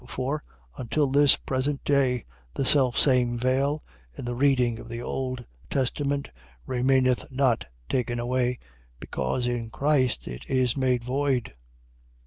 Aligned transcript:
For, 0.07 0.43
until 0.79 1.05
this 1.11 1.35
present 1.35 1.83
day, 1.83 2.25
the 2.55 2.65
selfsame 2.65 3.37
veil, 3.37 3.83
in 4.17 4.25
the 4.25 4.33
reading 4.33 4.79
of 4.79 4.89
the 4.89 4.99
old 4.99 5.45
testament, 5.69 6.31
remaineth 6.65 7.31
not 7.31 7.65
taken 7.87 8.17
away 8.17 8.57
(because 8.99 9.45
in 9.45 9.69
Christ 9.69 10.27
it 10.27 10.43
is 10.49 10.75
made 10.75 11.03
void). 11.03 11.53